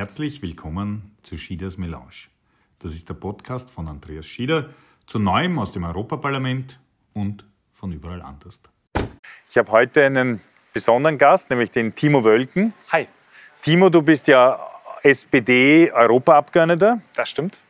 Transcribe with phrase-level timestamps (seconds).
[0.00, 2.30] Herzlich willkommen zu Schieders Melange.
[2.78, 4.70] Das ist der Podcast von Andreas Schieder
[5.04, 6.80] zu Neuem aus dem Europaparlament
[7.12, 8.58] und von überall anders.
[9.46, 10.40] Ich habe heute einen
[10.72, 12.72] besonderen Gast, nämlich den Timo Wölken.
[12.90, 13.08] Hi.
[13.60, 14.58] Timo, du bist ja
[15.02, 17.02] SPD-Europaabgeordneter.
[17.14, 17.60] Das stimmt.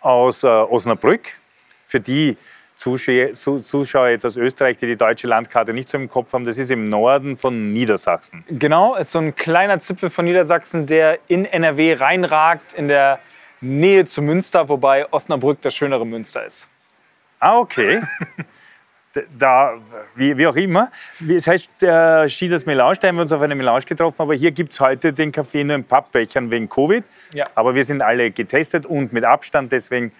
[0.00, 1.40] Aus äh, Osnabrück.
[1.86, 2.36] Für die
[2.78, 6.70] Zuschauer jetzt aus Österreich, die die deutsche Landkarte nicht so im Kopf haben, das ist
[6.70, 8.44] im Norden von Niedersachsen.
[8.48, 13.18] Genau, ist so ein kleiner Zipfel von Niedersachsen, der in NRW reinragt, in der
[13.60, 16.70] Nähe zu Münster, wobei Osnabrück das schönere Münster ist.
[17.40, 18.00] Ah, okay.
[19.38, 19.74] da,
[20.14, 20.90] wie, wie, auch immer.
[21.28, 24.52] Es heißt äh, Schieders Melange, da haben wir uns auf eine Melange getroffen, aber hier
[24.52, 27.04] gibt es heute den Kaffee nur in Pappbechern wegen Covid.
[27.34, 27.46] Ja.
[27.56, 30.12] Aber wir sind alle getestet und mit Abstand, deswegen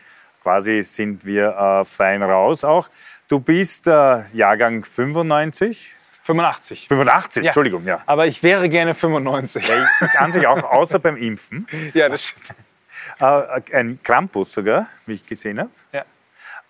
[0.48, 2.88] quasi sind wir äh, fein raus auch.
[3.28, 5.94] Du bist äh, Jahrgang 95.
[6.22, 6.88] 85.
[6.88, 7.48] 85, ja.
[7.48, 8.00] Entschuldigung, ja.
[8.06, 9.68] Aber ich wäre gerne 95.
[9.68, 11.66] Ja, ich an sich auch, außer beim Impfen.
[11.92, 12.46] Ja, das stimmt.
[13.20, 15.70] Äh, ein Krampus sogar, wie ich gesehen habe.
[15.92, 16.04] Ja.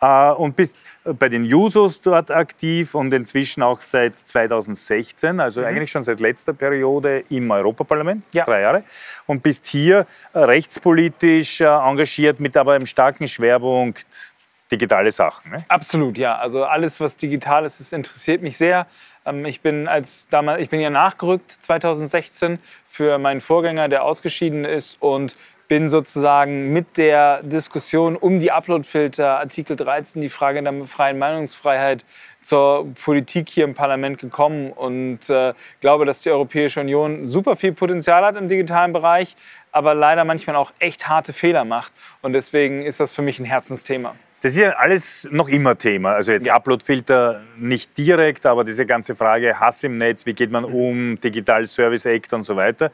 [0.01, 5.67] Äh, und bist bei den Jusos dort aktiv und inzwischen auch seit 2016, also mhm.
[5.67, 8.45] eigentlich schon seit letzter Periode im Europaparlament, ja.
[8.45, 8.85] drei Jahre,
[9.27, 14.35] und bist hier rechtspolitisch äh, engagiert mit aber einem starken Schwerpunkt
[14.71, 15.51] digitale Sachen.
[15.51, 15.65] Ne?
[15.69, 16.37] Absolut, ja.
[16.37, 18.87] Also alles, was digital ist, das interessiert mich sehr.
[19.25, 24.65] Ähm, ich bin, als damals, ich bin ja nachgerückt 2016 für meinen Vorgänger, der ausgeschieden
[24.65, 25.37] ist und
[25.69, 32.05] bin sozusagen mit der Diskussion um die Uploadfilter, Artikel 13, die Frage der freien Meinungsfreiheit
[32.43, 37.73] zur Politik hier im Parlament gekommen und äh, glaube, dass die Europäische Union super viel
[37.73, 39.37] Potenzial hat im digitalen Bereich,
[39.71, 41.93] aber leider manchmal auch echt harte Fehler macht.
[42.23, 44.15] Und deswegen ist das für mich ein Herzensthema.
[44.41, 46.13] Das ist ja alles noch immer Thema.
[46.13, 46.55] Also jetzt ja.
[46.55, 51.67] Uploadfilter nicht direkt, aber diese ganze Frage Hass im Netz, wie geht man um, Digital
[51.67, 52.93] Service Act und so weiter.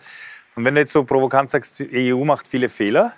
[0.56, 3.12] Und wenn du jetzt so provokant sagst, die EU macht viele Fehler,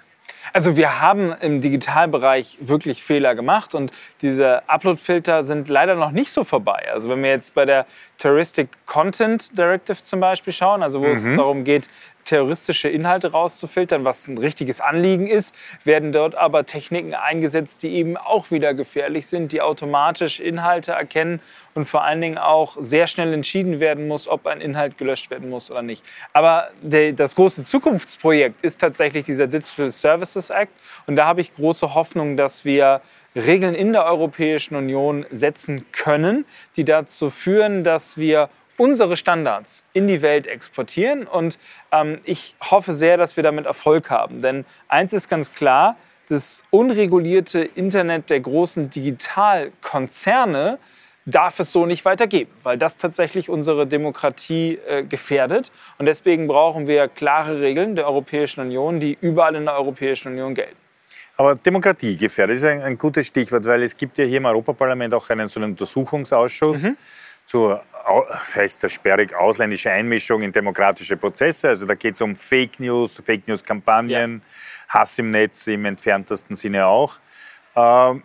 [0.52, 3.92] also wir haben im Digitalbereich wirklich Fehler gemacht und
[4.22, 6.88] diese Upload-Filter sind leider noch nicht so vorbei.
[6.92, 7.86] Also wenn wir jetzt bei der
[8.18, 11.12] Terroristic Content Directive zum Beispiel schauen, also wo mhm.
[11.12, 11.88] es darum geht,
[12.26, 15.54] terroristische Inhalte rauszufiltern, was ein richtiges Anliegen ist,
[15.84, 21.40] werden dort aber Techniken eingesetzt, die eben auch wieder gefährlich sind, die automatisch Inhalte erkennen
[21.74, 25.48] und vor allen Dingen auch sehr schnell entschieden werden muss, ob ein Inhalt gelöscht werden
[25.48, 26.04] muss oder nicht.
[26.32, 30.72] Aber der, das große Zukunftsprojekt ist tatsächlich dieser Digital Services Act
[31.06, 33.00] und da habe ich große Hoffnung, dass wir
[33.36, 40.06] Regeln in der Europäischen Union setzen können, die dazu führen, dass wir unsere Standards in
[40.06, 41.26] die Welt exportieren.
[41.26, 41.58] Und
[41.92, 44.40] ähm, ich hoffe sehr, dass wir damit Erfolg haben.
[44.40, 45.96] Denn eins ist ganz klar,
[46.28, 50.78] das unregulierte Internet der großen Digitalkonzerne
[51.24, 55.72] darf es so nicht weitergeben, weil das tatsächlich unsere Demokratie äh, gefährdet.
[55.98, 60.54] Und deswegen brauchen wir klare Regeln der Europäischen Union, die überall in der Europäischen Union
[60.54, 60.76] gelten.
[61.36, 65.12] Aber Demokratie gefährdet ist ein, ein gutes Stichwort, weil es gibt ja hier im Europaparlament
[65.14, 66.82] auch einen so einen Untersuchungsausschuss.
[66.82, 66.96] Mhm
[67.46, 67.82] zur,
[68.54, 71.68] heißt das sperrig, ausländische Einmischung in demokratische Prozesse.
[71.68, 75.00] Also da geht es um Fake News, Fake News-Kampagnen, ja.
[75.00, 77.18] Hass im Netz im entferntesten Sinne auch.
[77.74, 78.22] Ähm,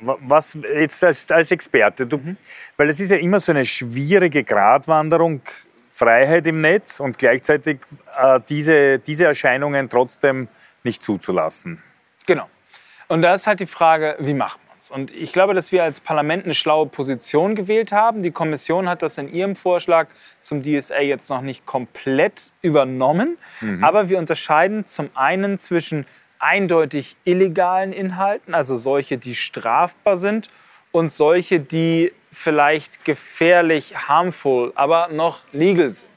[0.00, 2.36] was jetzt als, als Experte, du, mhm.
[2.76, 5.42] weil es ist ja immer so eine schwierige Gratwanderung,
[5.90, 7.80] Freiheit im Netz und gleichzeitig
[8.16, 10.46] äh, diese, diese Erscheinungen trotzdem
[10.84, 11.82] nicht zuzulassen.
[12.26, 12.48] Genau.
[13.08, 14.90] Und da ist halt die Frage, wie macht man Standards.
[14.90, 18.22] Und ich glaube, dass wir als Parlament eine schlaue Position gewählt haben.
[18.22, 20.08] Die Kommission hat das in ihrem Vorschlag
[20.40, 23.38] zum DSA jetzt noch nicht komplett übernommen.
[23.60, 23.84] Mhm.
[23.84, 26.06] Aber wir unterscheiden zum einen zwischen
[26.38, 30.48] eindeutig illegalen Inhalten, also solche, die strafbar sind,
[30.90, 36.08] und solche, die vielleicht gefährlich, harmful, aber noch legal sind.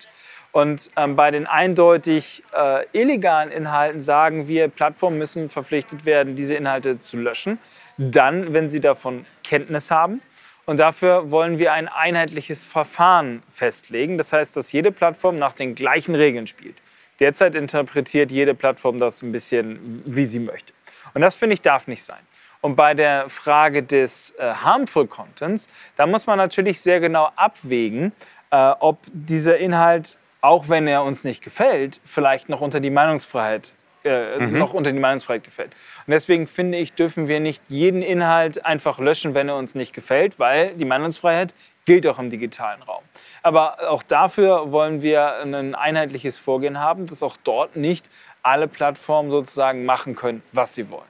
[0.53, 6.55] Und ähm, bei den eindeutig äh, illegalen Inhalten sagen wir, Plattformen müssen verpflichtet werden, diese
[6.55, 7.57] Inhalte zu löschen
[7.97, 10.21] dann, wenn sie davon Kenntnis haben.
[10.65, 14.17] Und dafür wollen wir ein einheitliches Verfahren festlegen.
[14.17, 16.75] Das heißt, dass jede Plattform nach den gleichen Regeln spielt.
[17.19, 20.73] Derzeit interpretiert jede Plattform das ein bisschen, wie sie möchte.
[21.13, 22.19] Und das, finde ich, darf nicht sein.
[22.61, 25.67] Und bei der Frage des äh, Harmful Contents,
[25.97, 28.11] da muss man natürlich sehr genau abwägen,
[28.51, 33.73] äh, ob dieser Inhalt, auch wenn er uns nicht gefällt, vielleicht noch unter die Meinungsfreiheit
[34.03, 34.57] äh, mhm.
[34.57, 35.71] noch unter die Meinungsfreiheit gefällt.
[36.07, 39.93] Und deswegen finde ich, dürfen wir nicht jeden Inhalt einfach löschen, wenn er uns nicht
[39.93, 41.53] gefällt, weil die Meinungsfreiheit
[41.85, 43.03] gilt auch im digitalen Raum.
[43.43, 48.09] Aber auch dafür wollen wir ein einheitliches Vorgehen haben, dass auch dort nicht
[48.43, 51.03] alle Plattformen sozusagen machen können, was sie wollen.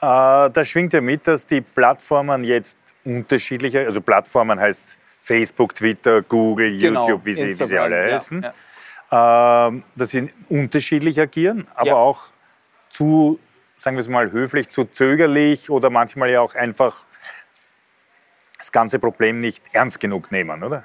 [0.00, 4.80] Äh, da schwingt ja mit, dass die Plattformen jetzt unterschiedliche, also Plattformen heißt
[5.18, 8.42] Facebook, Twitter, Google, genau, YouTube, wie sie, wie sie alle heißen.
[8.42, 8.54] Ja, ja
[9.10, 11.94] dass sie unterschiedlich agieren, aber Ja.
[11.96, 12.24] auch
[12.90, 13.38] zu,
[13.78, 17.04] sagen wir es mal, höflich, zu zögerlich oder manchmal ja auch einfach
[18.58, 20.84] das ganze Problem nicht ernst genug nehmen, oder?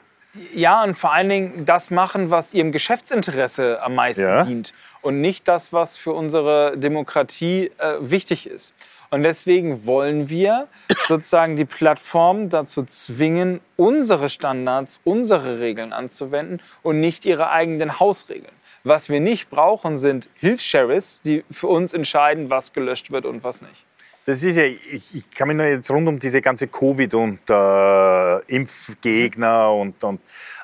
[0.53, 4.43] Ja, und vor allen Dingen das machen, was ihrem Geschäftsinteresse am meisten Ja.
[4.45, 8.73] dient und nicht das, was für unsere Demokratie äh, wichtig ist.
[9.13, 10.67] Und deswegen wollen wir
[11.07, 18.55] sozusagen die Plattform dazu zwingen, unsere Standards, unsere Regeln anzuwenden und nicht ihre eigenen Hausregeln.
[18.83, 23.61] Was wir nicht brauchen, sind Hilfs-Sheriffs, die für uns entscheiden, was gelöscht wird und was
[23.61, 23.85] nicht.
[24.25, 27.47] Das ist ja, ich, ich kann mich nur jetzt rund um diese ganze Covid und
[27.47, 30.21] äh, Impfgegner und, und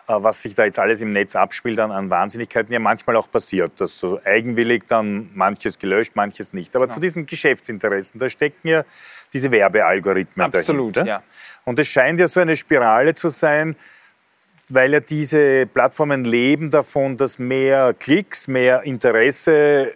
[0.10, 3.80] was sich da jetzt alles im Netz abspielt an, an Wahnsinnigkeiten, ja manchmal auch passiert,
[3.80, 6.76] dass so eigenwillig dann manches gelöscht, manches nicht.
[6.76, 8.84] Aber zu diesen Geschäftsinteressen, da stecken ja
[9.32, 11.10] diese Werbealgorithmen Absolut, dahinter.
[11.10, 11.24] ja.
[11.64, 13.76] Und es scheint ja so eine Spirale zu sein,
[14.70, 19.94] weil ja diese Plattformen leben davon, dass mehr Klicks, mehr Interesse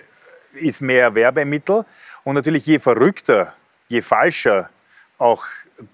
[0.54, 1.86] ist mehr Werbemittel.
[2.24, 3.54] Und natürlich je verrückter,
[3.88, 4.70] je falscher
[5.18, 5.46] auch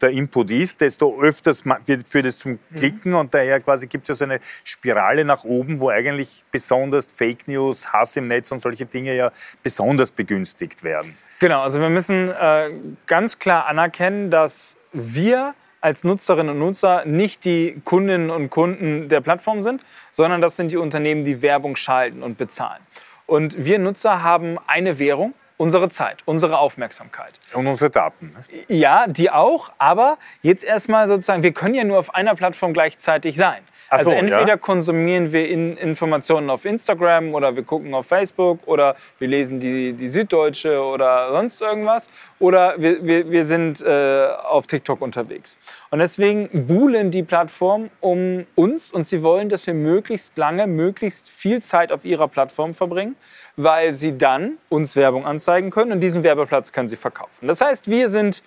[0.02, 4.10] der Input ist, desto öfters wird- führt es zum Klicken und daher quasi gibt es
[4.10, 8.60] ja so eine Spirale nach oben, wo eigentlich besonders Fake News, Hass im Netz und
[8.60, 9.32] solche Dinge ja
[9.64, 11.18] besonders begünstigt werden.
[11.40, 12.70] Genau, also wir müssen äh,
[13.08, 19.22] ganz klar anerkennen, dass wir als Nutzerinnen und Nutzer nicht die Kundinnen und Kunden der
[19.22, 19.82] Plattform sind,
[20.12, 22.82] sondern das sind die Unternehmen, die Werbung schalten und bezahlen.
[23.26, 27.34] Und wir Nutzer haben eine Währung, unsere Zeit, unsere Aufmerksamkeit.
[27.54, 28.34] Und unsere Daten.
[28.34, 28.44] ne?
[28.70, 33.36] Ja, die auch, aber jetzt erstmal sozusagen, wir können ja nur auf einer Plattform gleichzeitig
[33.36, 33.62] sein.
[33.90, 34.58] Also so, entweder ja.
[34.58, 39.94] konsumieren wir in Informationen auf Instagram oder wir gucken auf Facebook oder wir lesen die,
[39.94, 45.58] die Süddeutsche oder sonst irgendwas oder wir, wir, wir sind äh, auf TikTok unterwegs.
[45.90, 51.30] Und deswegen buhlen die Plattformen um uns und sie wollen, dass wir möglichst lange, möglichst
[51.30, 53.16] viel Zeit auf ihrer Plattform verbringen,
[53.56, 57.48] weil sie dann uns Werbung anzeigen können und diesen Werbeplatz können sie verkaufen.
[57.48, 58.44] Das heißt, wir sind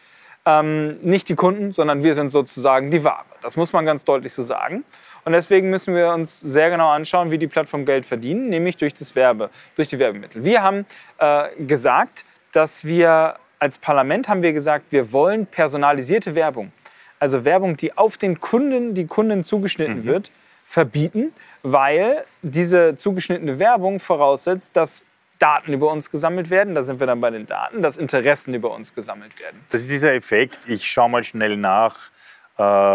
[0.46, 3.31] ähm, nicht die Kunden, sondern wir sind sozusagen die Ware.
[3.42, 4.84] Das muss man ganz deutlich so sagen.
[5.24, 8.94] Und deswegen müssen wir uns sehr genau anschauen, wie die Plattformen Geld verdienen, nämlich durch
[8.94, 10.44] das Werbe, durch die Werbemittel.
[10.44, 10.86] Wir haben
[11.18, 16.72] äh, gesagt, dass wir als Parlament haben wir gesagt, wir wollen personalisierte Werbung,
[17.20, 20.32] also Werbung, die auf den Kunden, die Kunden zugeschnitten wird,
[20.64, 25.04] verbieten, weil diese zugeschnittene Werbung voraussetzt, dass
[25.38, 26.74] Daten über uns gesammelt werden.
[26.74, 29.60] Da sind wir dann bei den Daten, dass Interessen über uns gesammelt werden.
[29.70, 32.10] Das ist dieser Effekt, ich schaue mal schnell nach,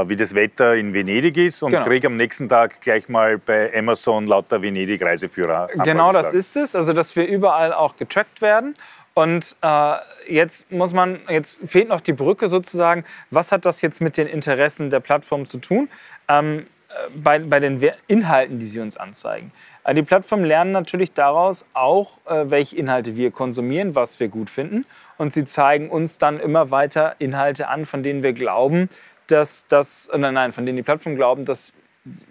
[0.07, 1.85] wie das Wetter in Venedig ist und Genau.
[1.85, 5.69] kriege am nächsten Tag gleich mal bei Amazon lauter Venedig-Reiseführer.
[5.83, 8.75] Genau das ist es, also dass wir überall auch getrackt werden.
[9.13, 9.95] Und äh,
[10.27, 13.03] jetzt muss man, jetzt fehlt noch die Brücke sozusagen.
[13.31, 15.89] Was hat das jetzt mit den Interessen der Plattform zu tun?
[16.27, 19.51] Ähm, äh, bei, bei den Inhalten, die sie uns anzeigen.
[19.83, 24.49] Äh, die Plattformen lernen natürlich daraus auch, äh, welche Inhalte wir konsumieren, was wir gut
[24.51, 24.85] finden.
[25.17, 28.87] Und sie zeigen uns dann immer weiter Inhalte an, von denen wir glauben,
[29.27, 31.71] dass das, äh, nein, nein, von denen die Plattformen glauben, dass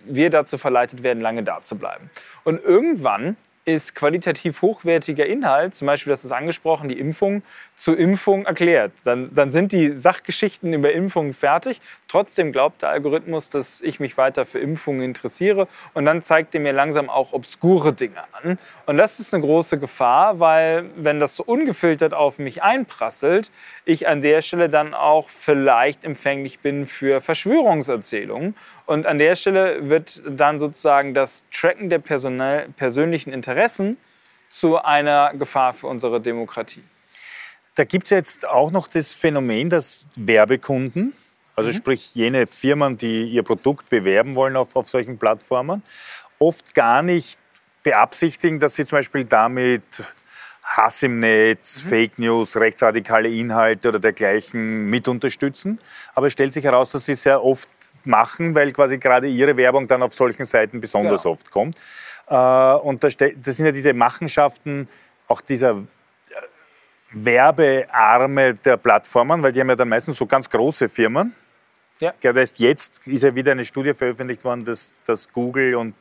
[0.05, 2.11] wir dazu verleitet werden, lange da zu bleiben.
[2.45, 7.43] Und irgendwann ist qualitativ hochwertiger Inhalt, zum Beispiel, das ist angesprochen, die Impfung,
[7.75, 8.93] zur Impfung erklärt.
[9.05, 11.81] Dann, dann sind die Sachgeschichten über Impfungen fertig.
[12.17, 15.69] Trotzdem glaubt der Algorithmus, dass ich mich weiter für Impfungen interessiere.
[15.93, 18.59] Und dann zeigt er mir langsam auch obskure Dinge an.
[18.87, 23.51] Und das ist eine große Gefahr, weil wenn das so ungefiltert auf mich einprasselt,
[23.85, 28.57] ich an der Stelle dann auch vielleicht empfänglich bin für Verschwörungserzählungen.
[28.87, 33.99] Und an der Stelle wird dann sozusagen das Tracken der personell, persönlichen Interessen
[34.49, 36.83] zu einer Gefahr für unsere Demokratie.
[37.75, 41.13] Da gibt es jetzt auch noch das Phänomen, dass Werbekunden,
[41.57, 45.83] also sprich jene Firmen, die ihr Produkt bewerben wollen auf, auf solchen Plattformen,
[46.39, 47.39] oft gar nicht
[47.83, 49.83] beabsichtigen, dass sie zum Beispiel damit
[50.63, 55.81] Hass im Netz, Fake News, rechtsradikale Inhalte oder dergleichen mit unterstützen.
[56.15, 57.71] Aber es stellt sich heraus, dass sie sehr oft
[58.05, 61.33] machen, weil quasi gerade ihre Werbung dann auf solchen Seiten besonders Genau.
[61.35, 61.77] oft kommt.
[62.29, 64.89] Äh, Und das sind ja diese Machenschaften,
[65.29, 65.83] auch dieser
[67.13, 71.35] Werbearme der Plattformen, weil die haben ja dann meistens so ganz große Firmen.
[72.01, 72.13] Ja.
[72.21, 75.95] Das heißt, jetzt ist ja wieder eine Studie veröffentlicht worden, dass, dass Google und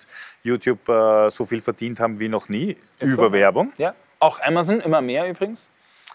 [0.43, 3.31] YouTube äh, so viel verdient haben wie noch nie über so.
[3.31, 3.71] Werbung.
[3.77, 5.69] Ja, auch Amazon immer mehr übrigens.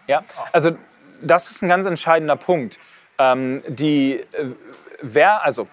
[0.06, 0.22] Ja,
[0.52, 0.72] also
[1.22, 2.78] das ist ein ganz entscheidender Punkt.
[3.18, 4.46] Ähm, die, äh,
[5.00, 5.68] wer, also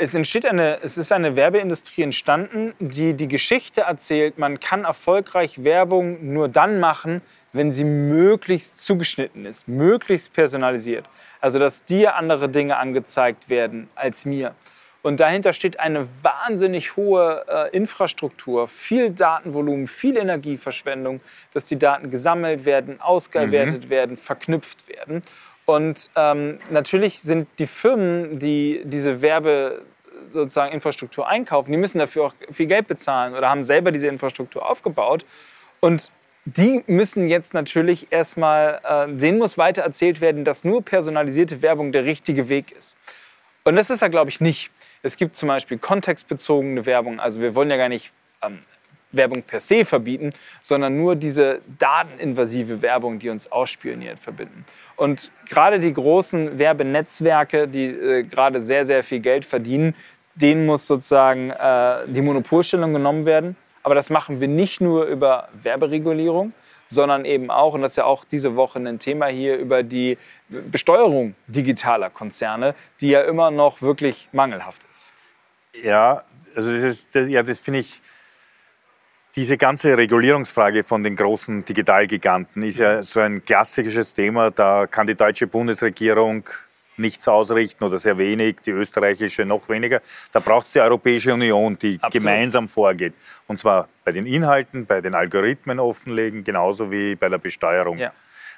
[0.00, 5.64] es entsteht eine, es ist eine Werbeindustrie entstanden, die die Geschichte erzählt, man kann erfolgreich
[5.64, 7.20] Werbung nur dann machen,
[7.52, 11.04] wenn sie möglichst zugeschnitten ist, möglichst personalisiert.
[11.40, 14.54] Also dass dir andere Dinge angezeigt werden als mir.
[15.02, 21.20] Und dahinter steht eine wahnsinnig hohe äh, Infrastruktur, viel Datenvolumen, viel Energieverschwendung,
[21.52, 23.90] dass die Daten gesammelt werden, ausgewertet mhm.
[23.90, 25.22] werden, verknüpft werden.
[25.68, 29.82] Und ähm, natürlich sind die Firmen, die diese Werbe
[30.30, 34.66] sozusagen Infrastruktur einkaufen, die müssen dafür auch viel Geld bezahlen oder haben selber diese Infrastruktur
[34.66, 35.26] aufgebaut.
[35.80, 36.10] Und
[36.46, 41.92] die müssen jetzt natürlich erstmal, äh, denen muss weiter erzählt werden, dass nur personalisierte Werbung
[41.92, 42.96] der richtige Weg ist.
[43.64, 44.70] Und das ist er, glaube ich, nicht.
[45.02, 47.20] Es gibt zum Beispiel kontextbezogene Werbung.
[47.20, 48.10] Also wir wollen ja gar nicht
[48.40, 48.60] ähm,
[49.12, 54.64] Werbung per se verbieten, sondern nur diese dateninvasive Werbung, die uns ausspioniert, verbinden.
[54.96, 59.94] Und gerade die großen Werbenetzwerke, die äh, gerade sehr, sehr viel Geld verdienen,
[60.34, 63.56] denen muss sozusagen äh, die Monopolstellung genommen werden.
[63.82, 66.52] Aber das machen wir nicht nur über Werberegulierung,
[66.90, 70.18] sondern eben auch, und das ist ja auch diese Woche ein Thema hier, über die
[70.48, 75.12] Besteuerung digitaler Konzerne, die ja immer noch wirklich mangelhaft ist.
[75.82, 76.22] Ja,
[76.54, 78.00] also das, ist, das, ja, das finde ich,
[79.38, 84.50] diese ganze Regulierungsfrage von den großen Digitalgiganten ist ja so ein klassisches Thema.
[84.50, 86.42] Da kann die deutsche Bundesregierung
[86.96, 90.02] nichts ausrichten oder sehr wenig, die österreichische noch weniger.
[90.32, 92.14] Da braucht es die Europäische Union, die Absolut.
[92.14, 93.14] gemeinsam vorgeht.
[93.46, 97.96] Und zwar bei den Inhalten, bei den Algorithmen offenlegen, genauso wie bei der Besteuerung.
[97.96, 98.12] Ja.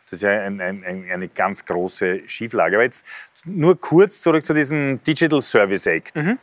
[0.07, 2.77] Das ist ja ein, ein, eine ganz große Schieflage.
[2.77, 3.05] Aber jetzt
[3.45, 6.17] nur kurz zurück zu diesem Digital Service Act.
[6.17, 6.39] Mhm.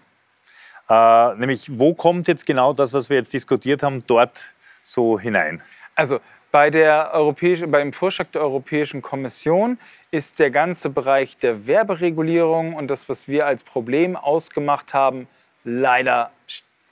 [0.89, 4.53] Äh, nämlich, wo kommt jetzt genau das, was wir jetzt diskutiert haben, dort
[4.83, 5.61] so hinein?
[5.95, 6.19] Also
[6.51, 9.77] bei der Europäische, beim Vorschlag der Europäischen Kommission
[10.11, 15.27] ist der ganze Bereich der Werberegulierung und das, was wir als Problem ausgemacht haben,
[15.63, 16.29] leider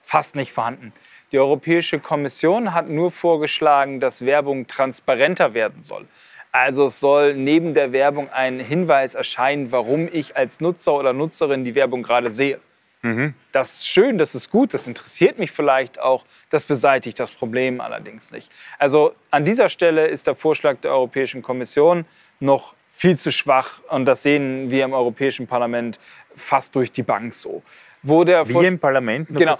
[0.02, 0.92] fast nicht vorhanden.
[1.32, 6.06] Die Europäische Kommission hat nur vorgeschlagen, dass Werbung transparenter werden soll.
[6.52, 11.64] Also es soll neben der Werbung ein Hinweis erscheinen, warum ich als Nutzer oder Nutzerin
[11.64, 12.60] die Werbung gerade sehe.
[13.06, 13.36] Mhm.
[13.52, 16.26] Das ist schön, das ist gut, das interessiert mich vielleicht auch.
[16.50, 18.52] Das beseitigt das Problem allerdings nicht.
[18.80, 22.06] Also an dieser Stelle ist der Vorschlag der Europäischen Kommission
[22.40, 26.00] noch viel zu schwach und das sehen wir im Europäischen Parlament
[26.34, 27.62] fast durch die Bank so.
[28.02, 29.28] Wo der Wie im Parlament?
[29.30, 29.56] Genau.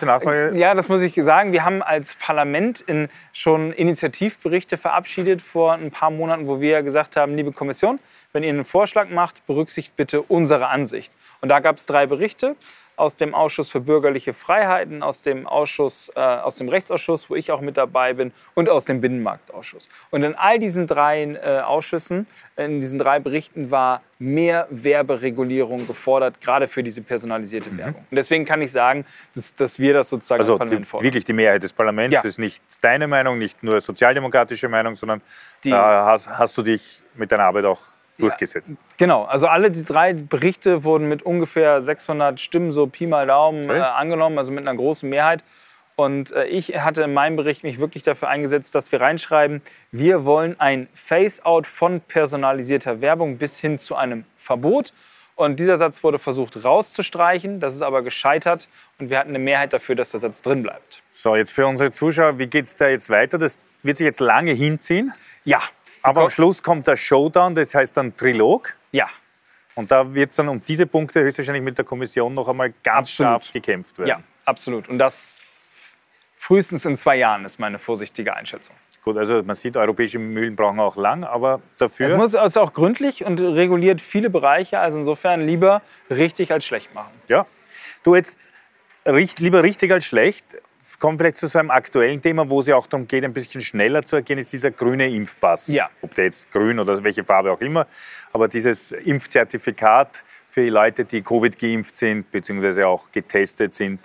[0.54, 1.52] Ja, das muss ich sagen.
[1.52, 7.16] Wir haben als Parlament in schon Initiativberichte verabschiedet vor ein paar Monaten, wo wir gesagt
[7.16, 8.00] haben, liebe Kommission,
[8.34, 11.12] wenn ihr einen Vorschlag macht, berücksichtigt bitte unsere Ansicht.
[11.42, 12.56] Und da gab es drei Berichte
[12.96, 17.52] aus dem Ausschuss für bürgerliche Freiheiten, aus dem, Ausschuss, äh, aus dem Rechtsausschuss, wo ich
[17.52, 19.90] auch mit dabei bin, und aus dem Binnenmarktausschuss.
[20.12, 26.40] Und in all diesen drei äh, Ausschüssen, in diesen drei Berichten war mehr Werberegulierung gefordert,
[26.40, 27.78] gerade für diese personalisierte mhm.
[27.78, 28.06] Werbung.
[28.10, 31.04] Und deswegen kann ich sagen, dass, dass wir das sozusagen also als Parlament fordern.
[31.04, 32.22] Wirklich die Mehrheit des Parlaments ja.
[32.22, 35.22] ist nicht deine Meinung, nicht nur sozialdemokratische Meinung, sondern
[35.64, 37.82] da hast, hast du dich mit deiner Arbeit auch
[38.18, 38.74] durchgesetzt.
[38.98, 43.66] Genau, also alle die drei Berichte wurden mit ungefähr 600 Stimmen, so Pi mal Daumen,
[43.66, 43.80] okay.
[43.80, 45.44] äh, angenommen, also mit einer großen Mehrheit.
[45.96, 50.26] Und äh, ich hatte in meinem Bericht mich wirklich dafür eingesetzt, dass wir reinschreiben, wir
[50.26, 54.94] wollen ein Face-out von personalisierter Werbung bis hin zu einem Verbot.
[55.36, 58.70] Und dieser Satz wurde versucht rauszustreichen, das ist aber gescheitert
[59.00, 61.04] und wir hatten eine Mehrheit dafür, dass der Satz drin bleibt.
[61.12, 63.38] So, jetzt für unsere Zuschauer, wie geht es da jetzt weiter?
[63.38, 65.14] Das wird sich jetzt lange hinziehen.
[65.44, 65.60] Ja,
[66.06, 68.76] aber am Schluss kommt der Showdown, das heißt dann Trilog.
[68.92, 69.08] Ja.
[69.76, 73.10] Und da wird es dann um diese Punkte höchstwahrscheinlich mit der Kommission noch einmal ganz
[73.10, 73.32] absolut.
[73.32, 74.10] scharf gekämpft werden.
[74.10, 74.88] Ja, absolut.
[74.88, 75.40] Und das
[76.36, 78.76] frühestens in zwei Jahren ist meine vorsichtige Einschätzung.
[79.04, 82.10] Gut, also man sieht, europäische Mühlen brauchen auch lang, aber dafür.
[82.10, 84.80] Es muss also auch gründlich und reguliert viele Bereiche.
[84.80, 87.14] Also insofern lieber richtig als schlecht machen.
[87.28, 87.46] Ja.
[88.04, 88.40] Du jetzt
[89.40, 90.46] lieber richtig als schlecht
[91.00, 93.62] kommen vielleicht zu so einem aktuellen Thema, wo es ja auch darum geht, ein bisschen
[93.62, 95.68] schneller zu ergehen, ist dieser grüne Impfpass.
[95.68, 95.90] Ja.
[96.02, 97.88] Ob der jetzt grün oder welche Farbe auch immer.
[98.34, 104.00] Aber dieses Impfzertifikat für die Leute, die Covid geimpft sind, beziehungsweise auch getestet sind,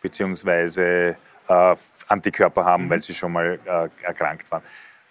[0.00, 1.16] beziehungsweise
[1.48, 1.76] äh,
[2.08, 2.90] Antikörper haben, mhm.
[2.90, 4.62] weil sie schon mal äh, erkrankt waren.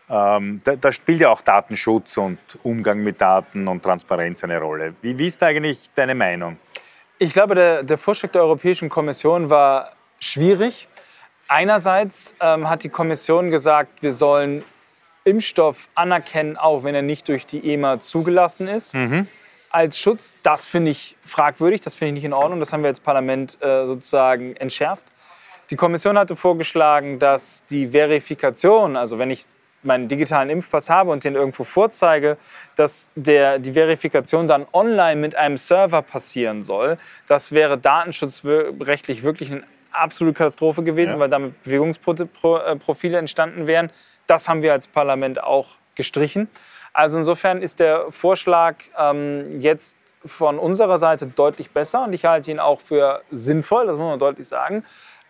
[0.10, 4.96] Ähm, da, da, spielt ja auch Datenschutz und Umgang mit Daten und Transparenz eine Rolle.
[5.02, 6.58] Wie, wie ist da eigentlich deine Meinung?
[7.20, 10.88] Ich glaube, der, der Vorschlag der Europäischen Kommission war schwierig.
[11.50, 14.64] Einerseits ähm, hat die Kommission gesagt, wir sollen
[15.24, 18.94] Impfstoff anerkennen, auch wenn er nicht durch die EMA zugelassen ist.
[18.94, 19.28] Mhm.
[19.72, 22.60] Als Schutz, das finde ich fragwürdig, das finde ich nicht in Ordnung.
[22.60, 25.06] Das haben wir als Parlament äh, sozusagen entschärft.
[25.72, 29.46] Die Kommission hatte vorgeschlagen, dass die Verifikation, also wenn ich
[29.82, 32.38] meinen digitalen Impfpass habe und den irgendwo vorzeige,
[32.76, 36.98] dass der, die Verifikation dann online mit einem Server passieren soll.
[37.28, 41.20] Das wäre datenschutzrechtlich wirklich ein absolute Katastrophe gewesen, ja.
[41.20, 43.92] weil damit Bewegungsprofile entstanden wären.
[44.28, 46.48] Das haben wir als Parlament auch gestrichen.
[46.94, 52.52] Also insofern ist der Vorschlag ähm, jetzt von unserer Seite deutlich besser und ich halte
[52.52, 54.84] ihn auch für sinnvoll, das muss man deutlich sagen.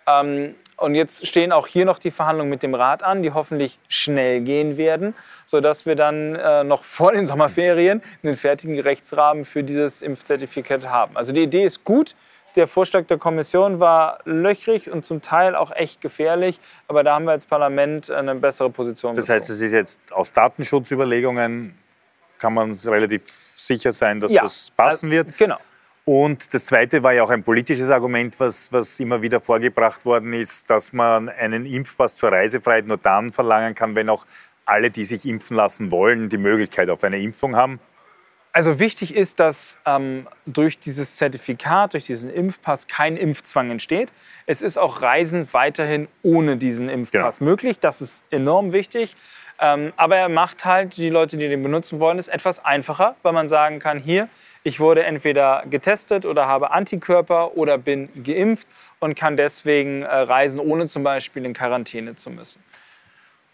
[0.08, 3.80] Ähm, und jetzt stehen auch hier noch die Verhandlungen mit dem Rat an, die hoffentlich
[3.90, 5.14] schnell gehen werden,
[5.46, 11.18] sodass wir dann äh, noch vor den Sommerferien einen fertigen Rechtsrahmen für dieses Impfzertifikat haben.
[11.18, 12.16] Also die Idee ist gut.
[12.60, 17.24] Der Vorschlag der Kommission war löchrig und zum Teil auch echt gefährlich, aber da haben
[17.24, 19.16] wir als Parlament eine bessere Position.
[19.16, 21.74] Das heißt, es ist jetzt aus Datenschutzüberlegungen
[22.38, 23.24] kann man relativ
[23.56, 25.38] sicher sein, dass ja, das passen wird.
[25.38, 25.56] Genau.
[26.04, 30.34] Und das Zweite war ja auch ein politisches Argument, was, was immer wieder vorgebracht worden
[30.34, 34.26] ist, dass man einen Impfpass zur Reisefreiheit nur dann verlangen kann, wenn auch
[34.66, 37.80] alle, die sich impfen lassen wollen, die Möglichkeit auf eine Impfung haben.
[38.52, 44.10] Also wichtig ist, dass ähm, durch dieses Zertifikat, durch diesen Impfpass kein Impfzwang entsteht.
[44.48, 47.52] Es ist auch Reisen weiterhin ohne diesen Impfpass genau.
[47.52, 47.80] möglich.
[47.80, 49.16] Das ist enorm wichtig.
[49.62, 53.34] Ähm, aber er macht halt die Leute, die den benutzen wollen, es etwas einfacher, weil
[53.34, 54.30] man sagen kann, hier,
[54.64, 58.68] ich wurde entweder getestet oder habe Antikörper oder bin geimpft
[59.00, 62.64] und kann deswegen äh, reisen, ohne zum Beispiel in Quarantäne zu müssen.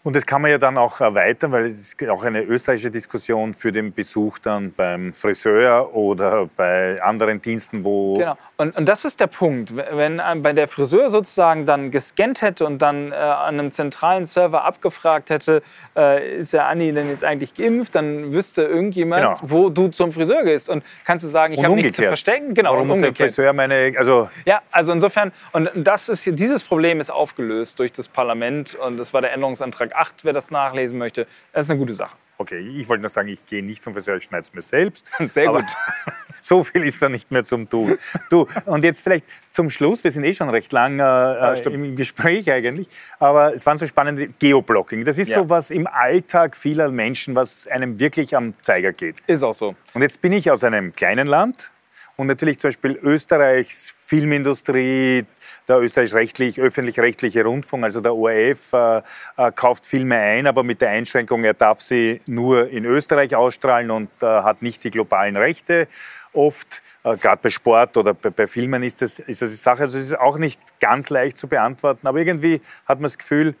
[0.06, 3.54] Und das kann man ja dann auch erweitern, weil es ist auch eine österreichische Diskussion
[3.54, 8.18] für den Besuch dann beim Friseur oder bei anderen Diensten, wo.
[8.18, 8.38] Genau.
[8.56, 9.74] Und, und das ist der Punkt.
[9.74, 14.64] Wenn bei der Friseur sozusagen dann gescannt hätte und dann äh, an einem zentralen Server
[14.64, 15.60] abgefragt hätte,
[15.96, 19.40] äh, ist der Anni denn jetzt eigentlich geimpft, dann wüsste irgendjemand, genau.
[19.42, 20.70] wo du zum Friseur gehst.
[20.70, 22.54] Und kannst du sagen, ich habe nichts zu verstecken.
[22.54, 22.74] Genau.
[22.74, 23.92] Warum muss der Friseur meine.
[23.98, 25.32] Also ja, also insofern.
[25.50, 29.95] Und das ist, dieses Problem ist aufgelöst durch das Parlament und das war der Änderungsantrag
[29.96, 31.26] 8, wer das nachlesen möchte.
[31.52, 32.16] Das ist eine gute Sache.
[32.38, 35.06] Okay, ich wollte nur sagen, ich gehe nicht zum Friseur, ich schneide es mir selbst.
[35.20, 35.64] Sehr gut.
[36.42, 37.96] so viel ist da nicht mehr zum Tun.
[38.28, 41.96] Du, und jetzt vielleicht zum Schluss, wir sind eh schon recht lang äh, äh im
[41.96, 42.88] Gespräch eigentlich,
[43.18, 45.06] aber es waren so spannende Geoblocking.
[45.06, 45.38] Das ist ja.
[45.38, 49.20] so was im Alltag vieler Menschen, was einem wirklich am Zeiger geht.
[49.26, 49.74] Ist auch so.
[49.94, 51.72] Und jetzt bin ich aus einem kleinen Land
[52.16, 55.26] und natürlich zum Beispiel Österreichs Filmindustrie,
[55.68, 59.02] der österreich-rechtlich, öffentlich-rechtliche Rundfunk, also der ORF, äh,
[59.36, 63.90] äh, kauft Filme ein, aber mit der Einschränkung, er darf sie nur in Österreich ausstrahlen
[63.90, 65.88] und äh, hat nicht die globalen Rechte.
[66.32, 69.82] Oft, äh, gerade bei Sport oder bei, bei, Filmen ist das, ist das die Sache.
[69.82, 73.54] Also es ist auch nicht ganz leicht zu beantworten, aber irgendwie hat man das Gefühl,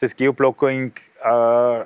[0.00, 1.84] das Geoblocking äh,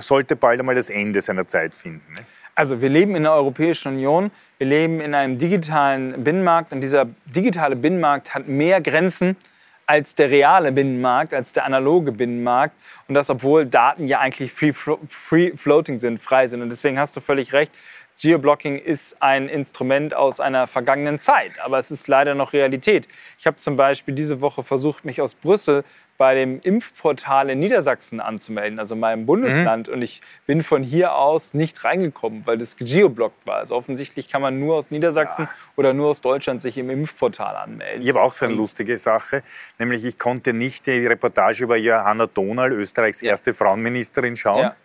[0.00, 2.12] sollte bald einmal das Ende seiner Zeit finden.
[2.12, 2.24] Ne?
[2.60, 7.06] Also wir leben in der Europäischen Union, wir leben in einem digitalen Binnenmarkt und dieser
[7.24, 9.38] digitale Binnenmarkt hat mehr Grenzen
[9.86, 12.74] als der reale Binnenmarkt, als der analoge Binnenmarkt.
[13.08, 16.60] Und das, obwohl Daten ja eigentlich free, free floating sind, frei sind.
[16.60, 17.72] Und deswegen hast du völlig recht.
[18.20, 23.08] Geoblocking ist ein Instrument aus einer vergangenen Zeit, aber es ist leider noch Realität.
[23.38, 25.82] Ich habe zum Beispiel diese Woche versucht, mich aus Brüssel
[26.20, 29.88] bei dem Impfportal in Niedersachsen anzumelden, also meinem Bundesland.
[29.88, 29.94] Mhm.
[29.94, 33.56] Und ich bin von hier aus nicht reingekommen, weil das geoblockt war.
[33.56, 35.50] Also offensichtlich kann man nur aus Niedersachsen ja.
[35.76, 38.02] oder nur aus Deutschland sich im Impfportal anmelden.
[38.02, 39.42] Ich habe auch so eine lustige Sache,
[39.78, 43.30] nämlich ich konnte nicht die Reportage über Johanna Donal, Österreichs ja.
[43.30, 44.64] erste Frauenministerin, schauen.
[44.64, 44.76] Ja.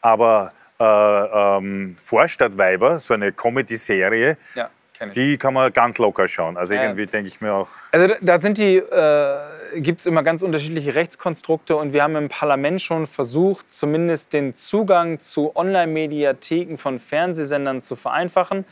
[0.00, 0.50] Aber
[0.80, 4.70] äh, ähm, Vorstadtweiber, so eine Comedy-Serie, ja,
[5.14, 6.56] die kann man ganz locker schauen.
[6.56, 7.68] Also irgendwie denke ich mir auch.
[7.92, 12.28] Also da sind die, äh, gibt es immer ganz unterschiedliche Rechtskonstrukte und wir haben im
[12.28, 18.64] Parlament schon versucht, zumindest den Zugang zu Online-Mediatheken von Fernsehsendern zu vereinfachen.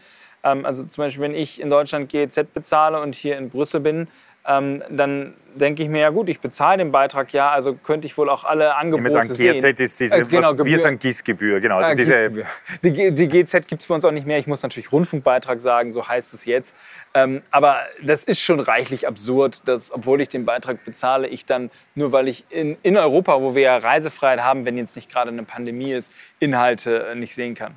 [0.44, 4.08] Ähm, also zum Beispiel, wenn ich in Deutschland GEZ bezahle und hier in Brüssel bin,
[4.48, 8.16] ähm, dann denke ich mir, ja gut, ich bezahle den Beitrag ja, also könnte ich
[8.16, 9.56] wohl auch alle Angebote sagen, sehen.
[9.56, 11.78] GZ ist diese, äh, genau, was, wir sagen GIS-Gebühr, genau.
[11.78, 12.46] Also äh, diese
[12.82, 14.38] die, die GZ gibt es bei uns auch nicht mehr.
[14.38, 16.74] Ich muss natürlich Rundfunkbeitrag sagen, so heißt es jetzt.
[17.14, 21.70] Ähm, aber das ist schon reichlich absurd, dass, obwohl ich den Beitrag bezahle, ich dann,
[21.94, 25.30] nur weil ich in, in Europa, wo wir ja Reisefreiheit haben, wenn jetzt nicht gerade
[25.30, 27.74] eine Pandemie ist, Inhalte äh, nicht sehen kann.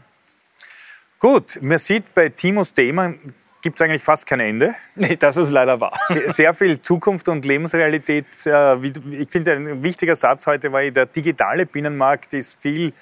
[1.19, 3.13] Gut, man sieht bei Timos Thema
[3.61, 4.75] gibt es eigentlich fast kein Ende.
[4.95, 5.97] Nee, das ist leider wahr.
[6.27, 8.25] Sehr viel Zukunft und Lebensrealität.
[8.45, 12.93] Äh, ich finde, ein wichtiger Satz heute war, der digitale Binnenmarkt ist viel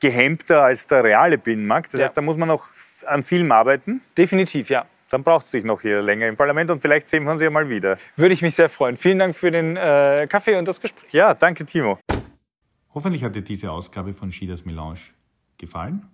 [0.00, 1.92] gehemmter als der reale Binnenmarkt.
[1.94, 2.06] Das ja.
[2.06, 2.66] heißt, da muss man noch
[3.06, 4.02] an vielem arbeiten.
[4.16, 4.84] Definitiv, ja.
[5.10, 7.50] Dann braucht es sich noch hier länger im Parlament und vielleicht sehen wir uns ja
[7.50, 7.98] mal wieder.
[8.16, 8.96] Würde ich mich sehr freuen.
[8.96, 11.12] Vielen Dank für den äh, Kaffee und das Gespräch.
[11.12, 11.98] Ja, danke, Timo.
[12.94, 15.00] Hoffentlich hat dir diese Ausgabe von Schieders Melange
[15.58, 16.06] gefallen.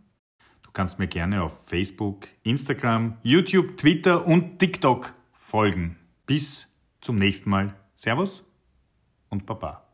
[0.69, 5.97] Du kannst mir gerne auf Facebook, Instagram, YouTube, Twitter und TikTok folgen.
[6.27, 6.69] Bis
[7.01, 7.75] zum nächsten Mal.
[7.95, 8.45] Servus
[9.31, 9.88] und Baba.